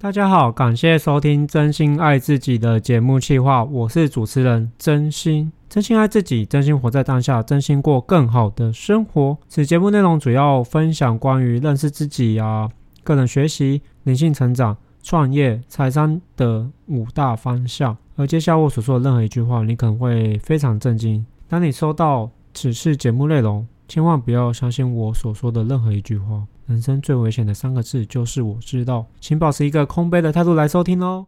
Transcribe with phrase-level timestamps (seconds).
[0.00, 5.50] 大家好，感谢收听《真心爱自己》的节目企划，我是主持人真心。
[5.68, 9.36] 真心爱自己，真心活在当下，真心过更好的生活。
[9.48, 12.70] 此节目内容主要分享关于认识自己啊、
[13.02, 17.96] 个人学习、灵性成长、创业、财商的五大方向。
[18.14, 21.26] 而接下来我所说的任何一句话，你可能会非常震惊。
[21.48, 26.44] 当你收到此次节目内容，千万不要相信我所说的任何一句话。
[26.68, 31.24] 人生最危险的三个字就是我知道，请保持一个空杯的态度来收听哦。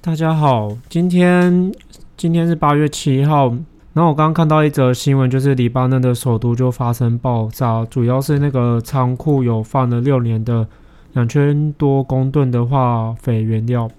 [0.00, 1.70] 大家好，今天
[2.16, 3.48] 今天是八月七号，
[3.92, 10.66] 然后我刚刚看到一则新闻，就是黎巴嫩的首都就发生爆炸，主要是那个仓库有放了六年的
[11.12, 13.90] 两千多公吨的化肥原料，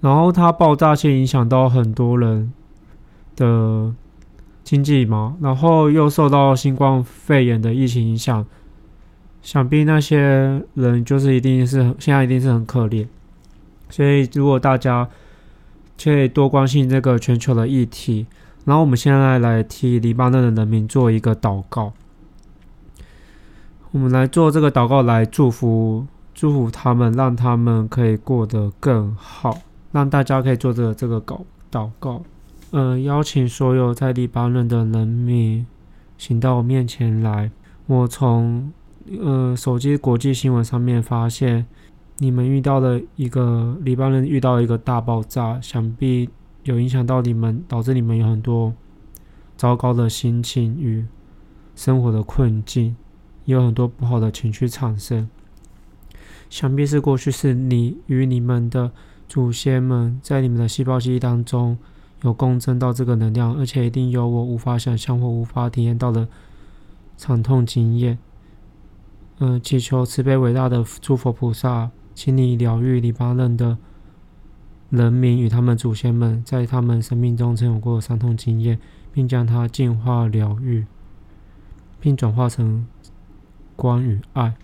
[0.00, 2.50] 然后它爆炸性影响到很多人
[3.36, 3.94] 的
[4.64, 8.46] 经济嘛，然后又受到新冠肺炎的疫情影响。
[9.42, 13.06] 想必那些人就是一定是现在一定是很可怜，
[13.88, 15.08] 所以如果大家
[16.02, 18.26] 可以多关心这个全球的议题，
[18.66, 21.94] 然后我们现在来替黎巴嫩的人民做一个祷告，
[23.92, 31.40] 我们来做这个祷告来祝福祝福他们，让他们可以过得更好，让大家可以做这个这个祷
[31.72, 32.22] 祷告，
[32.72, 35.66] 呃，邀请所有在黎巴嫩的人民
[36.18, 37.50] 请到我面前来，
[37.86, 38.70] 我从。
[39.18, 41.66] 呃，手机国际新闻上面发现，
[42.18, 46.28] 你们遇到了一个黎巴嫩遇到了一个大爆炸，想必
[46.64, 48.74] 有影响到你们，导致你们有很多
[49.56, 51.04] 糟糕的心情与
[51.74, 52.94] 生活的困境，
[53.46, 55.28] 也有很多不好的情绪产生。
[56.50, 58.90] 想必是过去是你与你们的
[59.28, 61.78] 祖先们在你们的细胞记忆当中
[62.22, 66.28] 有共振到这个能量，而且一定有我无法想象或无法体验到的
[67.16, 68.18] 惨痛经验。
[69.42, 73.78] 嗯、祈求慈悲伟大的诸佛菩萨，请你疗愈黎巴嫩的
[74.90, 78.78] 人民与他们祖先们在他们生命中曾有过伤痛经验，
[79.12, 80.84] 并将它净化疗愈，
[81.98, 82.86] 并转化成
[83.74, 84.54] 光与爱。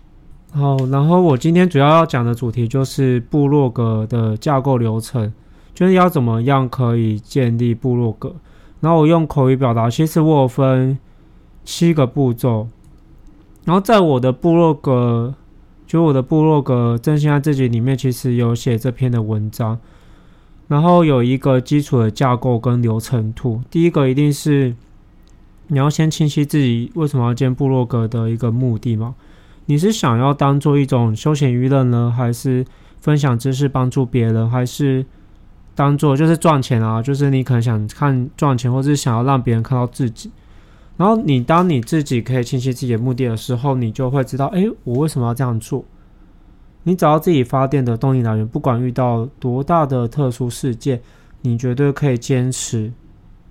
[0.52, 5.32] 好，然后我今天主要要讲的主题就是部落格的架构流程，
[5.72, 8.36] 就是要怎么样可以建立部落格。
[8.80, 10.98] 然后我用口语表达，其实我有分
[11.64, 12.68] 七个步骤。
[13.66, 15.34] 然后在我的部落格，
[15.86, 19.78] 就我的部落格真心爱自己里面，其实有写这篇的文章。
[20.68, 23.62] 然后有一个基础的架构跟流程图。
[23.70, 24.74] 第一个一定是
[25.68, 29.14] 你要先清晰自己为什么要建部落格的一个目的嘛？
[29.66, 32.64] 你是想要当做一种休闲娱乐呢，还是
[33.00, 35.04] 分享知识帮助别人，还是
[35.74, 37.02] 当做就是赚钱啊？
[37.02, 40.30] 就是你可能想看赚钱，或是想要让别人看到自己。
[40.96, 45.84] 然后你当你自己可以清晰自己的目的的时候，你就会知道，哎，我为什么要这样做？
[46.84, 51.02] 你找到自己发电的动力来源，不管遇到多大的特殊事件，
[51.42, 52.90] 你绝对可以坚持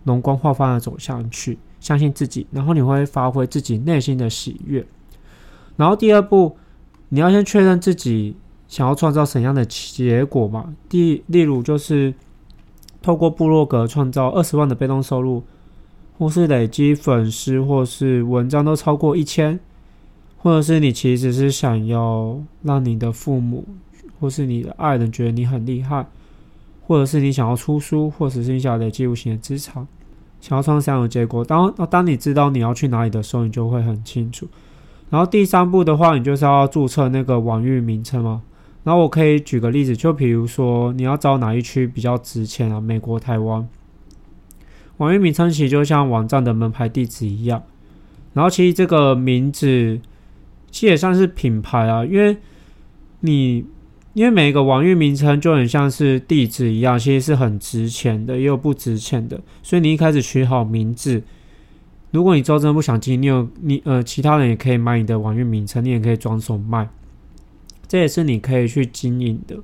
[0.05, 4.83] 容光焕发的走下去，相信自己，然后你会发挥自己内心的喜悦。
[5.75, 6.57] 然后第二步，
[7.09, 8.35] 你要先确认自己
[8.67, 10.73] 想要创造什么样的结果嘛？
[10.89, 12.13] 第例如就是
[13.03, 15.43] 透过部落格创造二十万的被动收入。
[16.17, 19.59] 或是累积粉丝，或是文章都超过一千，
[20.37, 23.65] 或者是你其实是想要让你的父母
[24.19, 26.05] 或是你的爱人觉得你很厉害，
[26.87, 29.85] 或者是你想要出书，或者是你想累积无形的资产，
[30.39, 31.43] 想要创造这样的结果。
[31.43, 34.47] 当当你知道你要去哪里的时候，你就会很清楚。
[35.09, 38.41] 然后第三步的话，你就是要注册那个网域名称嘛。
[38.83, 42.79] 然后我可以举个例子，就比如说你要找哪一区比较值钱啊？
[42.79, 43.67] 美国、台湾。
[44.97, 47.63] 网域名称其实就像网站的门牌地址一样，
[48.33, 49.99] 然后其实这个名字
[50.71, 52.37] 其实也算是品牌啊，因为
[53.19, 53.65] 你
[54.13, 61.21] 因为每一个网域名称就很像是地址一样，其实是很值钱的，也有不值钱的，所以你一开始取好名字，
[62.11, 66.87] 如果你周真的不想经营，你有你呃其他人也可以买你的网域名称，你也可以转手卖，
[67.87, 69.57] 这也是你可以去经营的。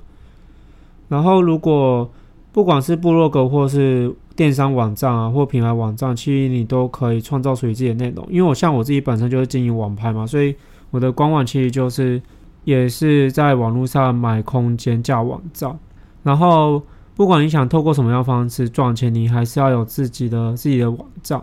[1.08, 2.10] 然后如果
[2.52, 8.26] 不管是部落格或是电商网站啊，或品牌网站，其实你都可以创造属于自己的内容。
[8.30, 10.54] 因为我像我自己本身就是经营网拍嘛，所以
[10.90, 12.20] 我的官网其实就是
[12.64, 15.78] 也是在网络上买空间架网站。
[16.22, 16.82] 然后
[17.14, 21.42] 不管你想透过什么样方式赚钱，你还是要有自己的自己的网站。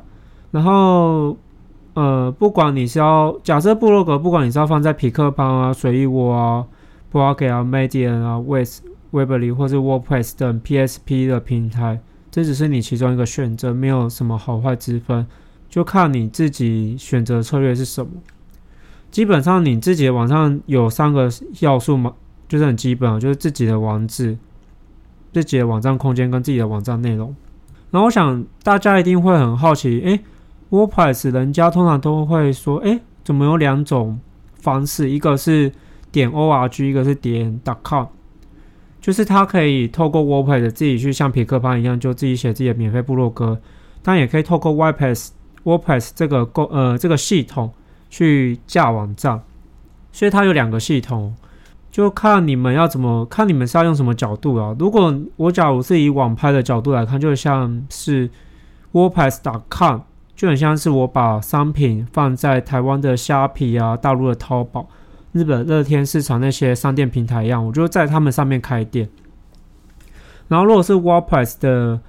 [0.52, 1.38] 然后
[1.94, 6.66] 呃，不管你是要假设部落格，不管你是要放在匹克邦啊、随意窝啊、
[7.12, 12.00] b l o g 啊、Medium 啊、West、Weebly 或是 WordPress 等 PSP 的平台。
[12.32, 15.26] 这只是你其中一个选择，没有什么好坏之分，
[15.70, 18.12] 就看你自己选择策略是什么。
[19.12, 21.28] 基本上你自己的网上有三个
[21.62, 22.14] 要素嘛，
[22.48, 24.38] 就是很基本啊，就是自己的网址、
[25.34, 27.36] 自己的网站空间跟自己的网站内容。
[27.90, 30.20] 然后我想大家一定会很好奇，诶
[30.70, 34.20] ，WordPress 人家通常都会说，诶，怎么有两种
[34.60, 35.10] 方式？
[35.10, 35.72] 一个是
[36.12, 38.06] 点 org，一个是点 .com，
[39.10, 43.60] 就是他可以透过 WordPress 自己去像痞客邦一样，就自己写自己的免费部落格，
[44.04, 45.30] 但也可以透过 WordPress
[45.64, 47.74] WordPress 这个构呃这个系统
[48.12, 49.42] 去架网站。
[50.12, 51.34] 所以它有两个系统，
[51.90, 54.76] 就看你们要怎么看，你们是要用什么角度啊？
[54.78, 58.30] 如果我假如是以网拍的角度来看，就像是
[58.92, 60.02] WordPress.com，
[60.36, 64.88] 就很像是我把商品放在台湾的虾皮啊、大陆的淘宝、
[65.32, 69.10] 日本乐天市场那些商店平台一样，我就在他们上面开店。
[70.48, 72.00] 然后如果是 WordPress 的，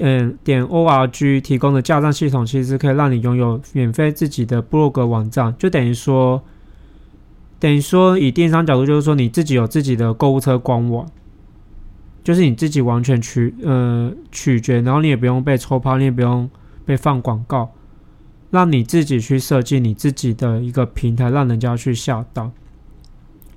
[0.00, 6.42] 嗯，点 org 提供的架站系统，其实可以让你拥有免费自己的部落格网站，就等于说。
[7.60, 11.04] 等于说，以电商角度，就是说你自己有自己的购物车官网，
[12.22, 16.48] 就是你自己完全取呃取决，然后你也不用被抽趴，你也不用
[16.86, 17.72] 被放广告，
[18.50, 22.50] 让你自己去设计你自己的一个平台，让人家去下单。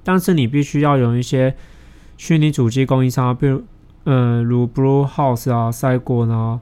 [0.04, 1.56] 但是你必须要有一些
[2.18, 3.64] 虚拟主机供应商，比如
[4.04, 6.60] 呃如 Bluehost 啊、赛果啊、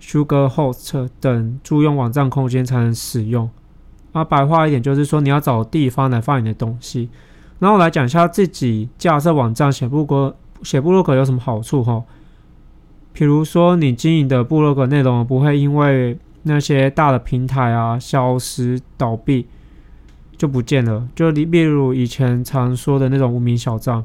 [0.00, 3.48] Sugarhost 等租用网站空间才能使用。
[4.12, 7.08] 啊，白话一点就是说，你要找地方来放你的东西。
[7.58, 12.02] 然后来讲一下自己架设网站写部落格、写部落格有什么好处哈。
[13.12, 19.46] 比如说，你经营的部落格内容不会因为那些大的平台啊消失倒闭
[20.36, 24.04] 就不见了，就例例如以前常说的那种无名小站。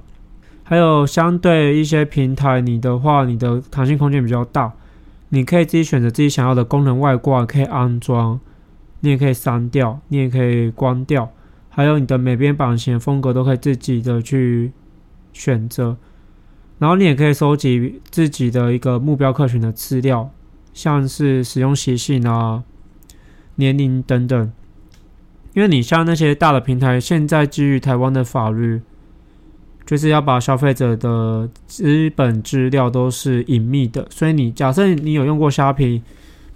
[0.63, 4.73] 还有相对一些平台，你的话，你的弹性空间比较大，
[5.29, 8.39] 你可以自己选择自己想要的功能外挂，可以安装。
[9.01, 11.31] 你也可以删掉，你也可以关掉，
[11.69, 14.71] 还有你的每边版型风格都可以自己的去
[15.33, 15.97] 选择。
[16.79, 20.29] 然后你也可以收集自己的一个目标客群的资料，
[20.73, 22.63] 像是使用习性啊、
[23.55, 24.51] 年龄等等。
[25.53, 28.81] 因为你像那些大的平台，现在基于台湾的法律，
[29.85, 36.01] 就是要把消费者的资本资料都是隐秘的，所以你假设你有用过虾皮。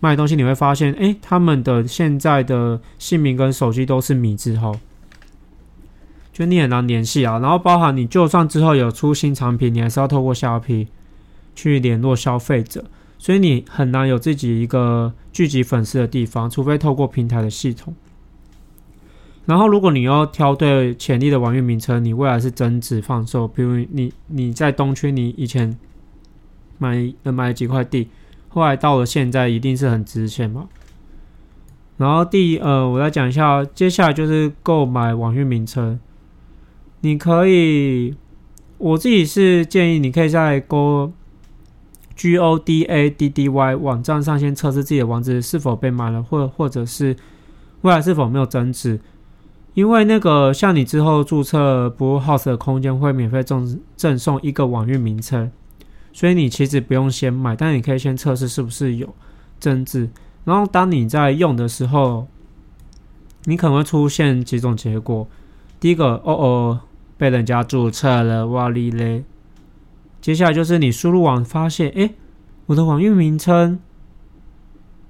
[0.02, 4.76] 卖东西你会发现，哎，他们的现在的姓名跟手机都是米字号，
[6.32, 7.40] 就你很难联系啊。
[7.40, 10.90] 然后包含你就算之后有出新产品，你还是要透过虾皮
[11.56, 12.86] 去联络消费者，
[13.26, 17.96] 所以你很难有自己一个聚集粉丝的地方，除非透过平台的系统。
[19.48, 25.76] 然后如果你要挑对潜力的网域名称，你未来是增值放售，比如你你在东区，你以前
[26.78, 28.10] 买呃买几块地。
[28.50, 30.68] 后来到了现在，一定是很值钱嘛。
[31.98, 36.00] 然后第呃，我来讲一下，接下来就是购买网域名称。
[37.02, 38.14] 你可以，
[38.78, 41.12] 我自己是建议，你可以在 Go
[42.16, 47.16] G O D A D D Y 网站上先测试自己的网址是否被买了，或或者是
[47.82, 49.00] 未来是否没有增值。
[49.74, 55.52] 因为那个像你之后注册 Bluehost 的空间会免费赠赠送一个网域名称。
[56.14, 59.14] 所以你其实不用先买，但你可以先测试是不是有
[59.60, 60.10] 增值。
[60.46, 62.26] 然后当你在用的时候，
[63.44, 65.28] 你可能会出现几种结果。
[65.78, 66.80] 第一个，哦哦，
[67.18, 69.26] 被人家注册了，哇哩嘞。
[70.26, 72.16] 接下来就是你输入网发现，诶，
[72.66, 73.80] 我的网域名称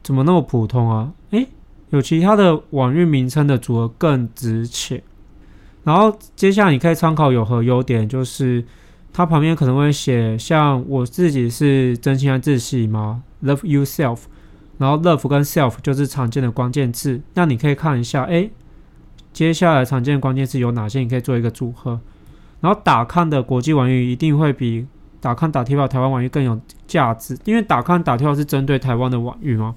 [0.03, 1.13] 怎么那么普通啊？
[1.29, 1.47] 诶，
[1.91, 5.01] 有其他的网域名称的组合更值钱。
[5.85, 8.65] 然后接下来你可以参考有何优点，就是。
[9.13, 14.23] 它旁边可能会写，像我自己是真心爱自己吗？Love yourself，
[14.77, 17.21] 然后 love 跟 self 就是常见的关键字。
[17.35, 18.49] 那你可以看一下，哎，
[19.31, 20.99] 接下来常见的关键字有哪些？
[20.99, 22.01] 你可以做一个组合。
[22.59, 24.85] 然后打看的国际网域一定会比
[25.25, 29.75] 打康打跳台湾网域更有价值，因为打康打跳是针对台湾的网域嘛。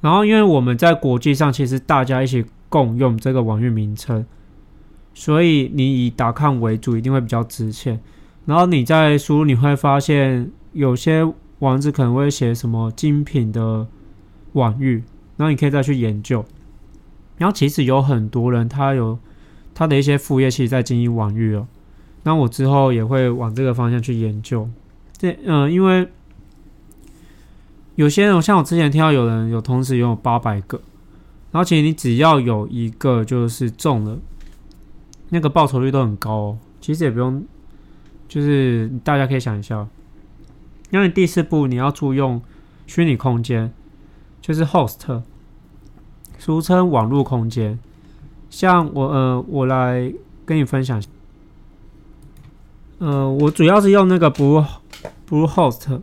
[0.00, 4.24] 然后因为我们在国际上其实大家一起共用这个网域名称。
[5.14, 8.00] 所以你以打抗为主，一定会比较值钱。
[8.46, 11.26] 然后你在输入，你会发现有些
[11.58, 13.84] 网址可能会写什么精品的
[14.52, 15.02] 网域，
[15.36, 16.44] 然后你可以再去研究。
[17.36, 19.18] 然后其实有很多人他有
[19.74, 21.66] 他的一些副业，其实在经营网域哦。
[22.24, 24.68] 那我之后也会往这个方向去研究。
[25.16, 26.08] 这嗯、呃，因为
[27.94, 30.80] 有些人像我之前听到有人有同时拥有八百个，
[31.52, 34.18] 然后其实你只要有一个就是中了。
[35.30, 37.44] 那个报酬率都很高哦，其实也不用，
[38.28, 39.86] 就是大家可以想一下，
[40.90, 42.40] 因为第四步你要租用
[42.86, 43.72] 虚拟空间，
[44.40, 45.22] 就是 host，
[46.38, 47.78] 俗称网络空间。
[48.50, 50.12] 像我呃，我来
[50.44, 51.02] 跟你分享，
[52.98, 54.64] 呃，我主要是用那个 Blue
[55.28, 56.00] Bluehost。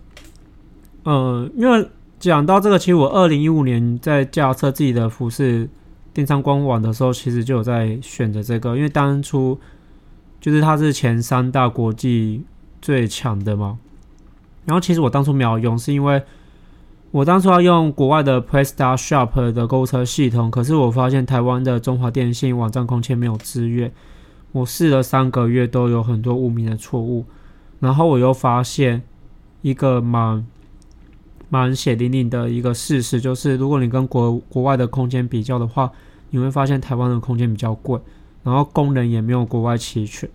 [1.04, 5.68] 呃，因为讲到这个，其实我二零一五年在架设自己的服饰
[6.14, 9.60] 电商官网的时候，其实就有在选择这个，因为当初
[10.40, 12.44] 就是它是前三大国际
[12.82, 13.80] 最强的嘛。
[14.66, 16.22] 然后其实我当初没有用，是因为
[17.10, 23.92] 我当初要用国外的 PlayStarShop 的购物车系统，可是我发现台湾的中华电信网站空间没有支援，
[24.52, 27.26] 我试了三个月都有很多无名的错误，
[27.80, 29.04] 然后我又发现
[29.62, 30.46] 一个蛮。
[31.54, 35.92] 蛮血淋淋的一个事实就是，如果你跟国国外的空间比较的话，
[36.30, 38.00] 你会发现台湾的空间比较贵，
[38.42, 40.30] 然后功能也没有国外齐全，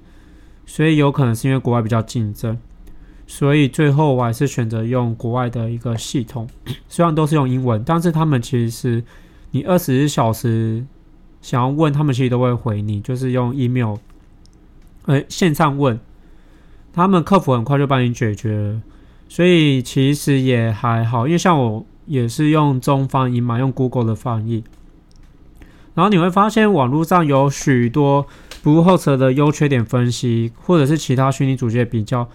[0.66, 2.58] 所以有可能是因为国外比较竞争，
[3.26, 6.46] 所以最后我还是选择用国外的一个系统，
[6.87, 9.02] 虽然都是用英文，但是他们其实
[9.52, 10.85] 你二十四小时
[11.46, 13.98] 想要问他们，其实都会回你，就是用 email，
[15.04, 16.00] 呃，线上问，
[16.92, 18.80] 他们客服很快就帮你解决。
[19.28, 24.64] 所以其实也还好，因为像我也是用中翻英嘛，用 Google 的翻译。
[25.94, 28.26] 然后你会发现网络上有许多
[28.64, 32.28] Bluehost 的优缺点分析，或者是其他虚拟主机的比较。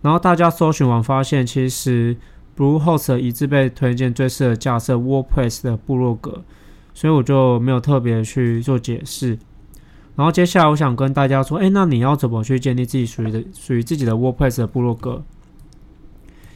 [0.00, 2.16] 然后大家搜寻完发现，其实
[2.56, 6.42] Bluehost 一致被推荐最适合架设 WordPress 的部落格，
[6.96, 9.38] 所以我就没有特别去做解释。
[10.14, 15.22] 然后接下来我想跟大家说，诶，那你要怎么去建立自己属于的属于自己的 WordPress 的部落格？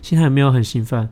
[0.00, 1.11] 现在有没有很兴奋？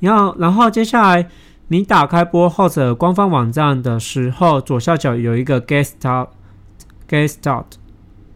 [0.00, 1.28] 然后，然后接下来
[1.68, 7.66] 你打开 Bluehost 官方网站的时候，左下角有一个 Get Start，Get Start，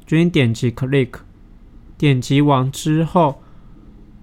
[0.04, 1.12] 就你点击 Click，
[1.96, 3.36] 点击完之后，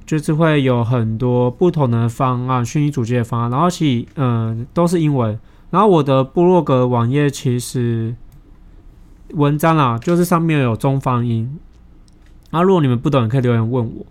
[0.06, 5.40] 就是会有很多不同的方案，虚拟主机的方案，然后其嗯、都是英文。
[5.72, 8.16] 然后我的部落格网页其实
[9.34, 11.58] 文章啊，就是上面有中翻英。
[12.52, 14.06] 那如果你们不懂，可以留言问我。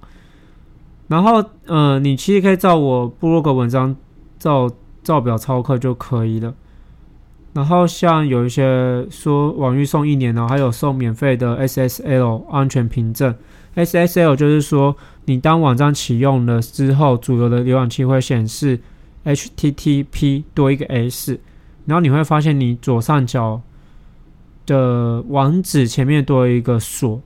[1.09, 3.95] 然后，呃，你其实可以照我部落格文章
[4.39, 4.71] 照
[5.03, 6.55] 照表操课就可以了。
[7.53, 13.35] 然后，像有一些说网域送一年呢，还有送免费的 SSL 安全凭证。
[13.75, 18.81] SSL 就是说，你当网站启用了之后，主流的浏览器会显示
[19.25, 21.41] HTTP 多一个 S，
[21.91, 23.61] 然后你会发现你左上角
[24.65, 27.21] 的网址前面多一个锁，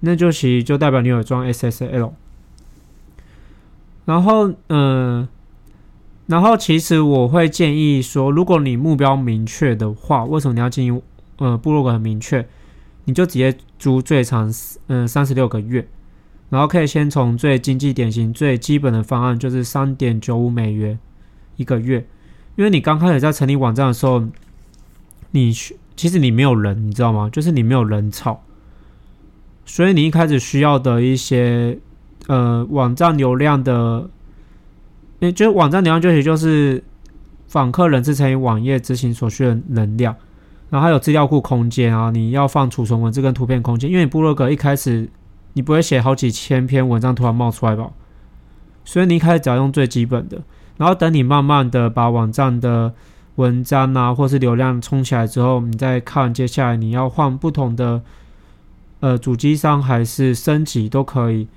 [0.00, 2.12] 那就其实就代表你有装 SSL。
[4.06, 5.28] 然后，嗯、
[6.28, 11.02] 然后其实我会建议说，如果你目标明确的话，为什么你要经营？
[11.36, 12.48] 呃，部落格很明确，
[13.04, 14.50] 你就直接租最长，
[14.86, 15.86] 嗯，三十六个月，
[16.48, 20.98] 然后可以先从最经济典型、最基本的方案，就是三点九五美元
[21.56, 22.06] 一个月，
[22.56, 24.22] 因为你刚开始在成立网站的时候，
[25.30, 25.52] 你
[25.96, 27.28] 其实你没有人，你知道吗？
[27.30, 28.42] 就是你没有人潮，
[29.64, 31.78] 所以你一开始需要的一些。
[32.28, 34.08] 呃，网站流量的，
[35.18, 36.84] 也就是网站流量，就也就是
[37.48, 40.14] 访客人次乘以网页执行所需的能量，
[40.70, 45.10] 然后还有资料库空间啊，你要放储存文字跟图片空间，因为你部落格一开始
[45.54, 47.90] 你不会写好几千篇文章突然冒出来吧，
[48.84, 50.40] 所以你一开始只要用最基本的，
[50.76, 52.92] 然后等你慢慢的把网站的
[53.36, 58.02] 文章啊，或是流量冲起来之后，你再看接下来你要换不同的
[59.00, 61.48] 呃主机商还是升级都可以。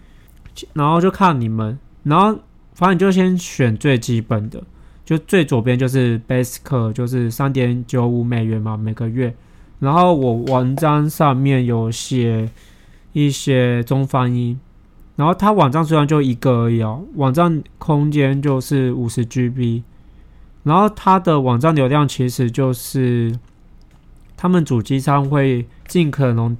[0.73, 2.39] 然后就看你们，然后
[2.73, 4.63] 反正你就先选最基本的，
[5.03, 9.35] 就最左边就是 Basic，就是三点九五美元嘛，每个月。
[9.79, 12.49] 然后我文章上面有写
[13.11, 14.57] 一些中翻英，
[15.15, 19.83] 然后它网站虽然就一个而已哦，网站空间就是五十 GB，
[20.63, 23.37] 然后它的网站流量其实就是
[24.37, 26.55] 他们主机商会尽可能。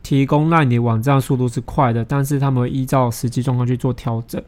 [0.00, 4.42] 提供让你网站速度是快的，但是他们会依照实际状况去做调整，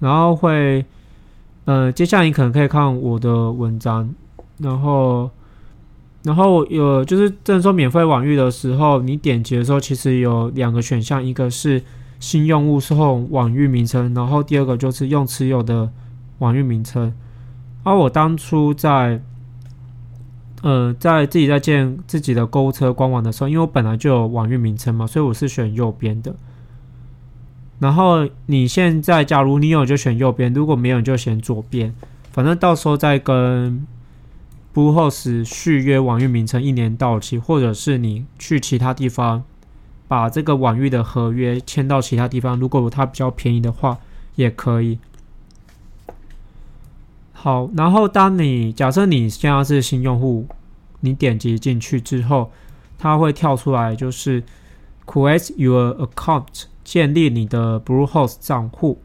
[0.00, 0.84] 然后会，
[1.66, 4.12] 呃，接下来你可能可以看我的文章，
[4.56, 5.30] 然后，
[6.24, 11.80] 然后有就是正说免费网域的时候，你点击的时候其实有两个选项，一个是
[12.20, 15.90] 新用户送网域名称，然后第二个就是用持有的
[16.38, 17.14] 网域名称，
[17.82, 19.20] 而我当初在。
[20.60, 26.34] 呃，在自己在建自己的购物车官网的时候，因为我本来就有网域名称嘛，所以我是选右边的。
[27.78, 31.94] 然后你现在假如你有就选右边，如果没有就选左边。
[32.32, 33.86] 反正到时候再跟
[34.72, 39.44] 布后士续约网域名称一年到期，或者是你去其他地方
[40.08, 43.98] 把这个网域的合约签到其他地方，如果它比较便宜的话，
[44.34, 44.98] 也可以。
[47.32, 50.48] 好，然后当你假设你现在是新用户，
[51.00, 52.50] 你点击进去之后，
[52.98, 54.42] 它会跳出来，就是
[55.06, 59.00] create your account，建立你的 Bluehost 账户。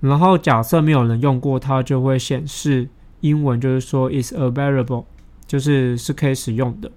[0.00, 2.88] 然后假设没有人用过，它就会显示
[3.20, 5.04] 英文，就是说 is available，
[5.46, 6.90] 就是是可以使用的。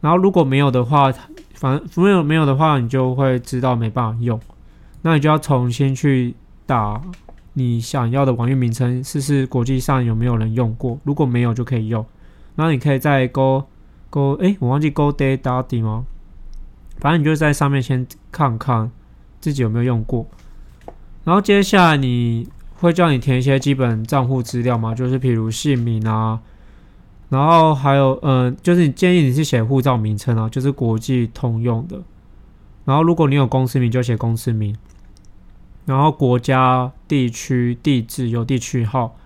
[0.00, 1.10] 然后如果没有的话，
[1.54, 4.38] 反正没有没有的话，你就会知道没办法用。
[5.02, 6.34] 那你就要重新去
[6.66, 7.00] 打
[7.52, 10.98] 你想要的网域名称，试试国际上有没有人用过。
[11.04, 12.04] 如果没有，就可以用。
[12.56, 13.64] 然后你可以再 go
[14.10, 16.04] go，哎，我忘记 GoDaddy 吗？
[16.98, 18.90] 反正你就在上面先看看
[19.40, 20.26] 自己有没有用过。
[21.24, 24.94] 然后接下来你会叫你填一些基本账户资料吗？
[24.94, 26.40] 就是譬如姓名啊，
[27.34, 32.00] 然后还有嗯、就是你建议你是写护照名称啊，就是国际通用的。
[32.84, 34.76] 然后如果你有公司名，就写公司名。
[35.84, 39.16] 然后国家、地区、地址、邮递区号。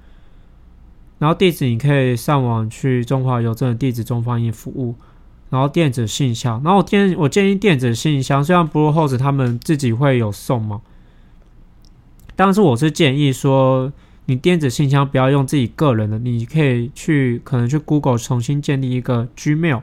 [1.18, 4.94] 然后地址你可以上网去中华邮政的地址中翻译服务。
[5.50, 10.80] 然后电子信箱，然后我建我建议电子信箱，虽然 Bluehost 他们自己会有送嘛。
[12.36, 13.92] 但是我是建议说，
[14.30, 19.80] 你电子信箱不要用自己个人的，你可以去可能去 Google 重新建立一个 Gmail，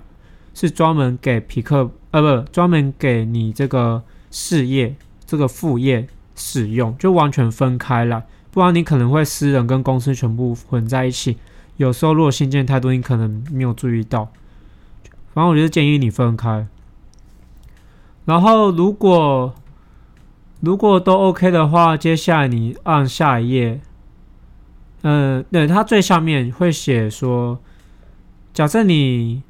[0.53, 11.37] 是专门给皮克呃不专门给你这个事业这个副业使用，就完全分开来，不然你可能会私人跟公司全部混在一起。
[11.77, 14.25] 有时候如果信件太多，你可能没有注意到。
[15.33, 16.67] 反正我就是建议你分开。
[18.25, 19.55] 然后如果
[20.59, 23.81] 如果都 OK 的话，接下来你按下一页。
[25.05, 27.59] 呃，对，它最下面会写说，
[28.51, 29.43] 假设你，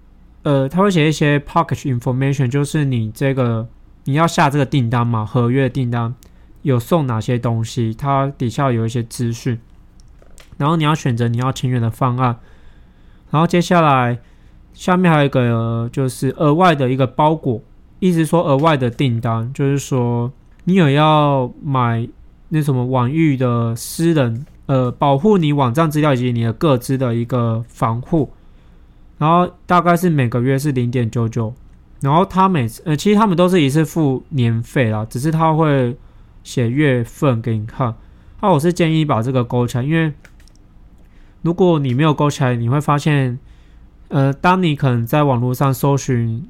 [0.43, 3.65] 呃，它会写一些 package information，就是你这个
[4.03, 6.13] 你要下这个订单嘛，合约订单
[6.63, 9.57] 有送哪些东西，它底下有一些资讯，
[10.57, 12.37] 然后你要选择你要签约的方案，
[13.31, 14.19] 然后接下来
[14.73, 17.61] 下面还有一个就是额外的一个包裹，
[17.99, 20.31] 意思说额外的订单，就是说。
[20.67, 22.09] 你有要买
[22.49, 28.31] 那什么网域的私人呃保护你网站资料以及你的各资的一个防护，
[29.17, 31.53] 然后大概是每个月是零点九九，
[32.01, 35.97] 然后他每次呃其实他们都是一次付年费啦，只是他会
[36.43, 37.95] 写月份给你看。
[38.41, 40.13] 那我是建议把这个勾起来，因为
[41.41, 43.39] 如果你没有勾起来，你会发现
[44.09, 46.47] 呃当你可能在网络上搜寻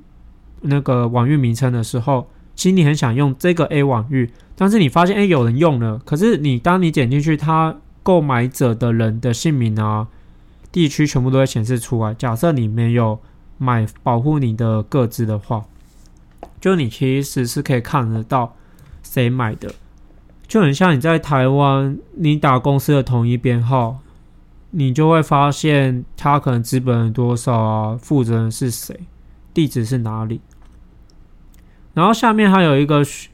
[0.62, 2.30] 那个网域名称的时候。
[2.58, 7.76] 其实你很想用这个 A 网域，但是你发现哎有人用了，可是你当你点进去，他
[8.06, 10.08] 购买者的人的姓名啊、
[10.72, 12.14] 地区全部都会显示出来。
[12.14, 13.20] 假设你没有
[13.58, 15.66] 买保护你的个资的话，
[16.62, 18.56] 就你其实是可以看得到
[19.02, 19.74] 谁买的，
[20.48, 23.98] 就很像你在台湾你打公司的统一编号，
[24.70, 29.00] 你就会发现他可能资本多少啊，负责人是谁，
[29.52, 30.42] 地址是哪里。
[31.96, 33.32] 然后下面还有一个选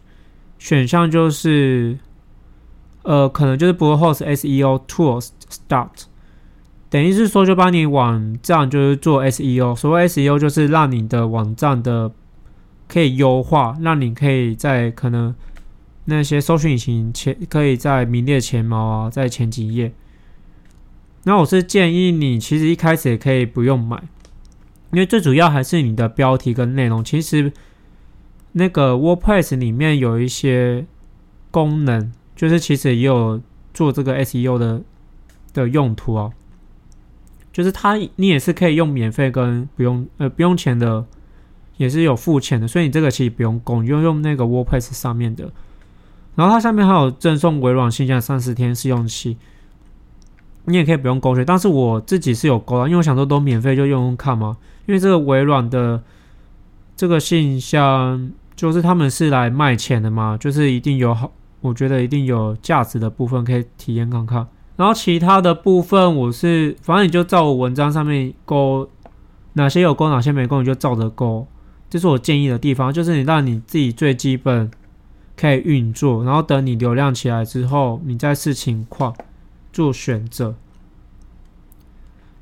[0.58, 1.98] 选项，就是
[3.04, 6.06] 呃，可能就是 Bluehost SEO Tools Start，
[6.90, 9.76] 等于是说就帮你网站就是做 SEO。
[9.76, 12.12] 所谓 SEO 就是让你的网站的
[12.88, 15.34] 可以优化，让你可以在可能
[16.06, 19.94] 那些搜寻引擎前可以在名列前茅啊，在前几页。
[21.24, 24.02] 那我是建议你，其实一开始也可以不用买，
[24.92, 27.52] 因为最主要还是你的标题跟内容，其实。
[28.54, 30.86] 那个 WordPress 里面有一些
[31.52, 33.40] 功能，就是其实也有
[33.72, 34.82] 做这个 SEO 的
[35.54, 36.32] 的用途啊。
[37.54, 41.06] 就是它，你也是可以用免费跟不用呃不用钱的，
[41.78, 45.52] 也是有付钱的，所以你这个其实不用供，你就用那个 WordPress 上面的。
[46.34, 49.38] 然后它上面还有赠送微软信箱三十天试用期，
[50.66, 54.58] 你也可以不用勾选，但是我自己是有勾的，因为我想说都免费就用用看嘛。
[54.88, 56.02] 因为这个微软的
[56.98, 58.32] 这个信箱。
[58.54, 64.48] 就是他们是来卖钱的嘛，就是一定有好，我觉得一定有价值的部分可以体验看看。
[64.76, 68.90] 然后其他的部分，我是反正你就照我文章上面勾，
[69.54, 71.48] 哪些有勾，哪些没勾，你就照着勾。
[71.90, 74.70] 这是我建议的地方，就是你让你自己最基本
[75.38, 79.16] 可以运作，然后等你流量起来之后，你再视情况
[79.72, 80.56] 做选择。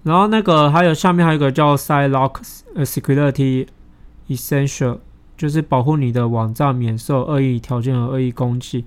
[0.03, 2.35] 然后那个还有下面还有一个叫 SiteLock
[2.77, 3.67] Security
[4.27, 4.99] Essential。
[5.39, 8.83] 就是保护你的网站免受恶意条件和恶意攻击，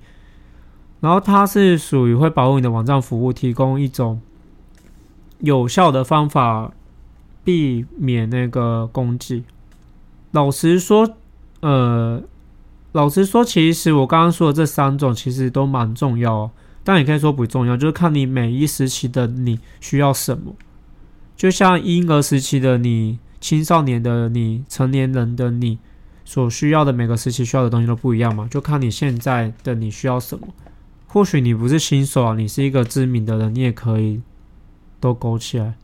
[1.03, 4.21] 然后它是属于会保护你的网站服务，提供一种
[5.41, 6.73] 有效的方法
[7.45, 9.43] 避免那个攻击。
[10.31, 11.17] 老实说，
[11.61, 12.23] 呃，
[12.93, 16.51] 老实说，其实我刚刚说的这三种其实都蛮重要，
[16.85, 20.55] 但也可以说不重要，就是看你每一时期的你需要什么。
[21.37, 25.79] 就像婴儿时期的你、青少年的你、成年人的你。
[26.25, 30.47] 所需要的每个时期需要的东西都不一样嘛，就看你现在的你需要什么。
[31.13, 34.23] 或许你不是新手啊，你是一个知名的人，你也可以
[34.99, 35.75] 都勾起来。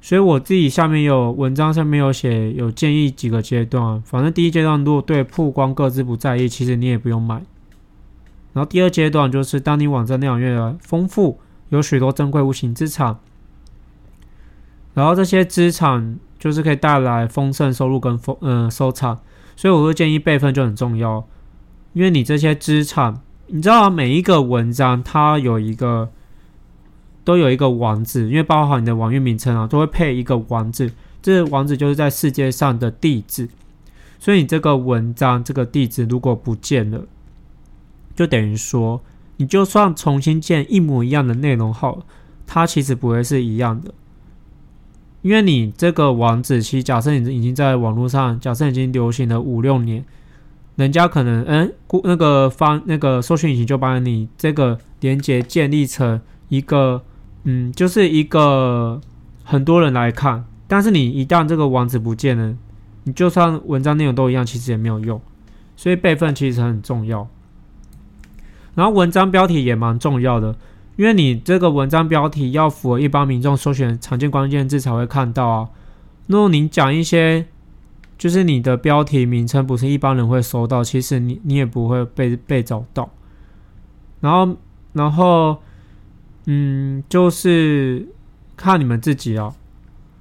[0.00, 4.00] 所以我自己下面有文章上面有写，有建议几个阶段。
[4.02, 7.42] 反正第一阶段，如果对曝光各自不在意，其实你也不用买。
[8.52, 13.18] 然后第二阶段就是，当你网站内容越来越丰富，有许多珍贵无形资产，
[14.94, 19.18] 然后这些资产就是可以带来丰盛收入跟丰嗯收藏。
[19.56, 21.26] 所以我会建议备份就很重要，
[21.94, 26.10] 因为你这些资产，你知道啊，每一个文章它有一个。
[27.24, 30.90] 都有一个网址，因为包含你的网域名称啊，都会配一个网址。
[31.20, 33.50] 这网址就是在世界上的地址，
[34.18, 37.04] 所以你这个文章这个地址如果不见了，
[38.16, 39.02] 就等于说
[39.36, 41.98] 你就算重新建一模一样的内容号，
[42.46, 43.92] 它其实不会是一样的，
[45.20, 50.02] 因为你这个网址，其实假设你已经在网络上，假设已经流行了五六年，
[50.78, 51.70] 人家可能嗯，
[52.04, 57.02] 那个方那个搜寻引擎就把你这个连接建立成一个。
[57.44, 59.00] 嗯，就是一个
[59.42, 62.54] 很多人来看，但是你一旦这个网址不见了，
[63.04, 65.18] 你就算文章内容都一样，其实也没有用。
[65.76, 67.26] 所以备份其实很重要。
[68.74, 70.56] 然后文章标题也蛮重要的，
[70.96, 75.68] 因为你这个文章标题要符合一般民众搜寻常见关键字才会看到啊。
[76.26, 77.46] 那你讲一些
[78.18, 83.08] 就是你的标题名称不是一般人会搜到，其实你你也不会被被找到。
[84.20, 84.56] 然后，
[84.92, 85.62] 然后。
[86.50, 88.08] 嗯，就是
[88.56, 89.54] 看你们自己哦。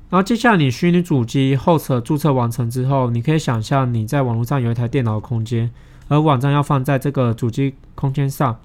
[0.09, 5.71] 然后接下来，你虚拟主机 host 注册完成之后，你可以想象你在网络上有一台电脑的空间，
[6.09, 8.59] 而网站要放在这个主机空间上。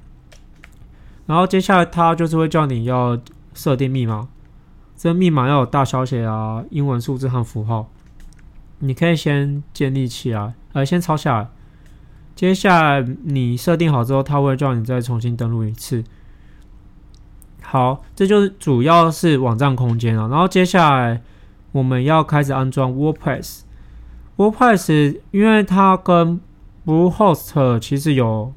[1.27, 3.17] 然后接下来，它就是会叫你要
[3.55, 4.27] 设定密码，
[4.97, 7.89] 这密码要有大小写啊，英文、数字和符号。
[8.85, 11.49] 你可以先建立起来，呃，先抄下来。
[12.35, 16.03] 接下来你设定好之后，它会叫你再重新登录一次。
[17.63, 20.29] 好，这就是主要是网站空间了。
[20.29, 21.23] 然后接下来
[21.71, 23.61] 我们要开始安装 WordPress。
[24.37, 26.41] WordPress 因为它跟
[26.85, 28.53] Bluehost 其实有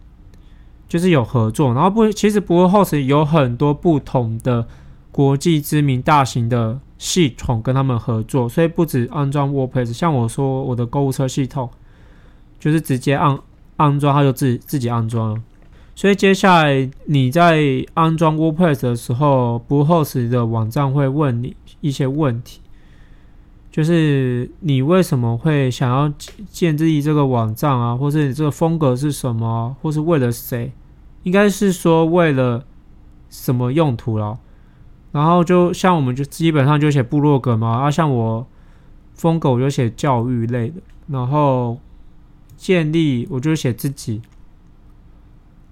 [0.87, 4.67] 就是有合作，然后不，其实 Bluehost 有很多不同的
[5.15, 9.93] 国际知名大型的系统跟他们合作，所以不止安装 WordPress。
[9.93, 11.69] 像我说我的购物车系统，
[12.59, 13.39] 就是直接按
[13.77, 15.41] 安装，它就自己自己安装。
[15.95, 22.59] 所以接下来你在安装 WordPress 的时候，Bluehost 的网站会问你一些问题，
[23.71, 26.13] 就是你为什么会想要
[26.51, 30.73] 建立这个网站啊，或是你这个风格是什么，或是为了谁？
[31.23, 32.65] 应该是说为了
[33.29, 34.39] 什么用途了。
[35.15, 38.45] 然后就像我们就基本上就写部落格嘛，啊，像我
[39.13, 41.79] 风格我就写教育类的，然后
[42.57, 44.21] 建立我就写自己。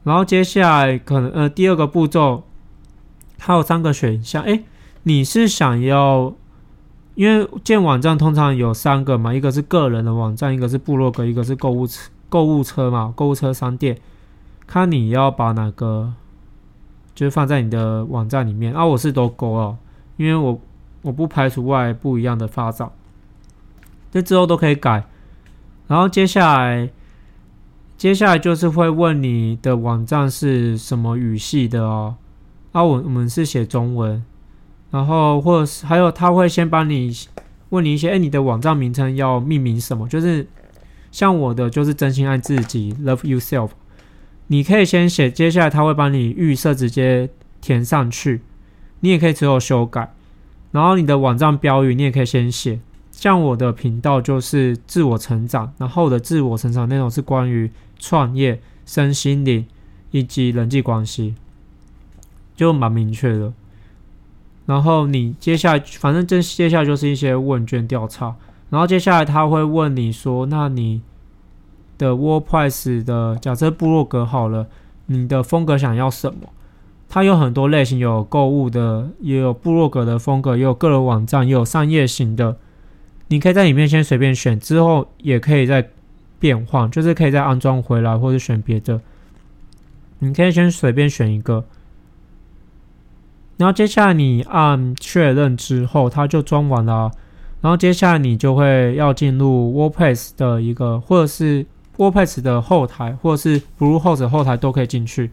[0.05, 2.43] 然后接下来可能呃第二个步骤，
[3.37, 4.41] 它有三个选项。
[4.43, 4.63] 诶，
[5.03, 6.33] 你是想要，
[7.15, 13.97] 因为建网站通常有三个嘛，一个是个人的网站，一个是部落格，一个是购物车购物车嘛，购物车商店。
[14.65, 16.13] 看你要把哪个，
[17.15, 18.73] 就是放在你的网站里面。
[18.73, 19.77] 啊，我是都勾了，
[20.17, 20.59] 因为我
[21.01, 22.91] 我不排除外不一样的发展，
[24.11, 25.03] 这之后都可以改。
[25.87, 26.89] 然后接下来。
[27.95, 32.15] 接下来就是会问你的网站是什么语系的哦，
[32.73, 34.21] 啊，我我们是写中文，
[34.91, 37.15] 然后或者是还有他会先帮你
[37.69, 40.05] 问你一些，哎，你的网站名称要命名什么？
[40.09, 40.45] 就是
[41.11, 43.69] 像我的就是真心爱自己，Love Yourself，
[44.53, 47.27] 你可以先写，接下来他会帮你预设直接
[47.59, 48.41] 填上去，
[48.99, 50.13] 你也可以之后修改，
[50.69, 52.79] 然后你的网站标语你也可以先写。
[53.11, 59.65] 像我的频道就是自我成长，然后我的自我成长内容是关于创业、身心灵
[60.11, 61.33] 以及人际关系，
[62.55, 63.51] 就蛮明确的。
[64.67, 68.35] 然后你接下来，反正这接下来就是一些问卷调查，
[68.69, 71.01] 然后接下来他会问你说：“那你
[71.97, 74.67] 的 WordPress 的假设部落格好了，
[75.07, 76.49] 你的风格想要什么？”
[77.09, 82.57] 它有很多类型，有购物的，也有部落格的风格，也有个人网站，也有商业型的。
[83.27, 85.89] 你可以在里面先随便选，之后也可以再
[86.39, 88.99] 变换，就是可以再安装回来，或者选别的。
[90.19, 91.65] 你可以先随便选一个，
[93.57, 97.11] 然后接下来你按确认之后，它就装完了。
[97.61, 101.65] 然后接下来你就会要进入 WordPress 的一个，或者是
[101.97, 105.31] WordPress 的后台，或者是 Bluehost 后台都可以进去。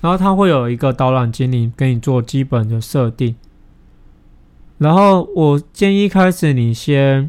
[0.00, 3.34] 然后它会有一个导览精灵给你做基本的设定。
[4.78, 7.28] 然后我建议开始你先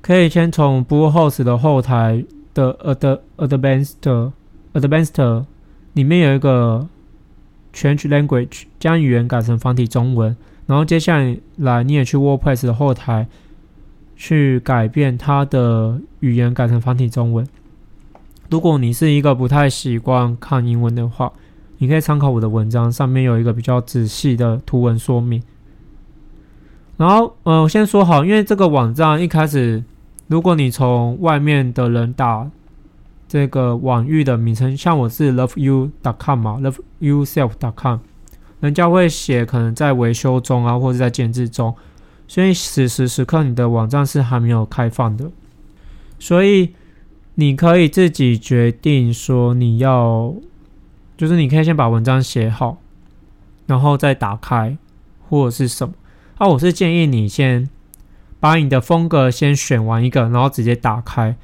[0.00, 4.32] 可以先从 Bluehost 的后台的 Ad Advanced
[4.72, 5.44] Advanced
[5.92, 6.88] 里面有一个
[7.74, 10.34] Change Language，将语言改成繁体中文。
[10.66, 11.18] 然后接下
[11.56, 13.28] 来你也去 WordPress 的后台
[14.20, 17.46] 去改变它的语言改成繁体中文。
[18.50, 21.32] 如果你是一个不太习惯看英文的话，
[21.78, 25.42] 你可以参考我的文章，上面有一个比较仔细的图文说明。
[26.98, 29.82] 然后，呃，我先说好，因为这个网站一开始，
[30.26, 32.50] 如果你从外面的人打
[33.26, 38.00] 这个网域的名称，像我是 loveyou.com 嘛，loveyourself.com，
[38.60, 41.74] 人家会写可能在维修中啊，或者在建置中，
[42.30, 45.28] 所以此时此刻你的网站是还没有开放的，
[46.20, 46.76] 所以。
[47.36, 50.34] 你可以自己决定说你要，
[51.16, 52.76] 就是你可以先把文章写好，
[53.66, 54.76] 然后再打开
[55.26, 55.94] 或者是什么。
[56.36, 57.70] 啊，我是建议你先
[58.40, 61.34] 把你的风格先选完一个，然后直接打开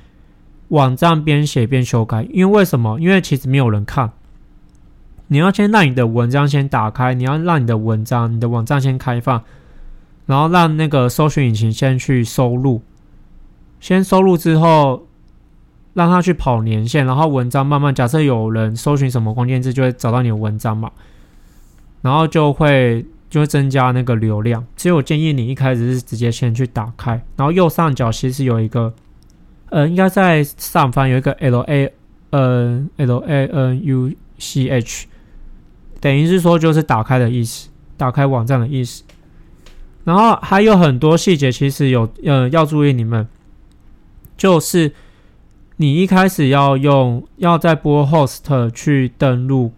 [0.68, 2.24] 网站边写边修改。
[2.30, 3.00] 因为为什么？
[3.00, 4.12] 因为其实没有人看。
[5.28, 9.42] 你要先让你的文章先打开，你要让你的文章、你的网站先开放，
[10.26, 12.82] 然后让那个搜寻引擎先去收录，
[13.80, 15.06] 先收录之后。
[15.96, 20.92] 让他去跑年限，然后文章慢慢，假设有人搜寻什么关键字，就会找到你的文章嘛，
[22.02, 24.62] 然后就会就会增加那个流量。
[24.76, 28.92] 所以我建议你一开始是直接先去打开，然后右上角其实有一个，
[29.70, 31.90] 呃，应该在上方有一个 L A
[32.28, 35.06] N L A N U C H，
[35.98, 39.02] 等于是说就是打开的意思，打开网站的意思。
[40.06, 43.28] 然后还有很多细节，其实有呃要注意，你们
[44.38, 44.92] 就是。
[45.78, 49.74] 你一开始要用，要在播 host 去登录，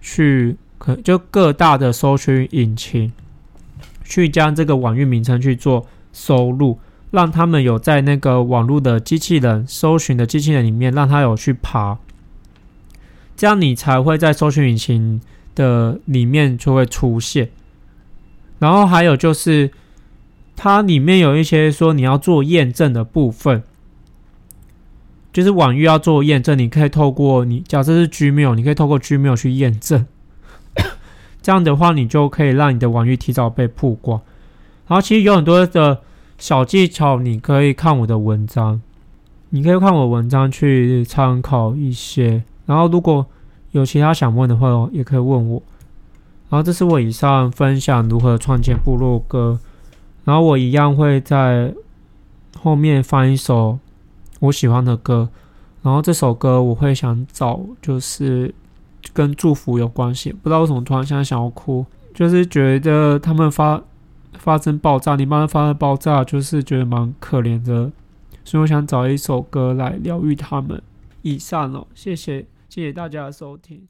[0.00, 3.12] 去可就各大的搜寻引擎，
[4.02, 6.78] 去将这个网域名称去做收录，
[7.10, 11.98] 让他们有在那个网络的机器人搜寻的机器人里面，让他有去爬，
[13.36, 15.20] 这样你才会在搜寻引擎
[15.54, 17.50] 的里面就会出现。
[18.62, 19.72] 然后还有就是，
[20.54, 23.64] 它里面有一些说你要做验证的部分。
[25.32, 30.06] 就是网域要做验证，你可以透过你假设是 Gmail，你可以透过 Gmail 去验证，
[31.42, 34.20] 这样的话你就可以让你的网域提早被曝光。
[34.86, 36.00] 然后其实有很多的
[36.38, 38.80] 小技巧，你可以看我的文章，
[39.48, 42.44] 你可以看我文章去参考一些。
[42.66, 43.26] 然后如果
[43.72, 45.62] 有其他想问的话，也可以问我。
[46.52, 49.58] 然后这是我以上分享如何创建部落格，
[50.24, 51.72] 然后我一样会在
[52.60, 53.78] 后面放一首。
[54.40, 55.28] 我喜欢的歌，
[55.82, 58.52] 然后这首歌我会想找，就是
[59.12, 60.32] 跟祝福有关系。
[60.32, 63.80] 不知道为什么突然现在想要哭，就是觉得他们发
[64.34, 67.92] 发生爆炸，你妈发生爆炸，就是觉得蛮可怜的，
[68.44, 70.82] 所以我想找一首歌来疗愈他们。
[71.22, 73.86] 以上哦，谢谢，谢谢大家的收听。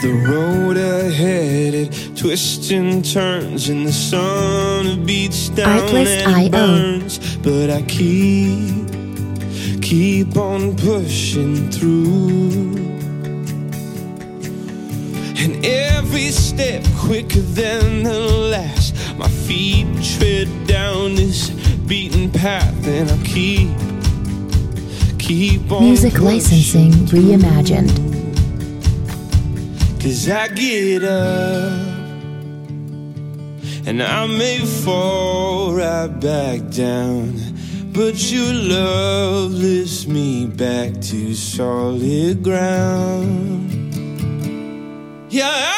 [0.00, 6.48] The road ahead it twists and turns and the sun beats down Artlist and I
[6.48, 7.36] burns.
[7.38, 8.86] But I keep,
[9.82, 12.76] keep on pushing through.
[15.36, 18.20] And every step quicker than the
[18.52, 21.50] last My feet tread down this
[21.88, 23.70] beaten path And I keep,
[25.18, 28.17] keep on Music licensing reimagined
[30.00, 31.72] Cause I get up
[33.86, 37.34] and I may fall right back down,
[37.92, 43.94] but your love lifts me back to solid ground.
[45.30, 45.77] Yeah, I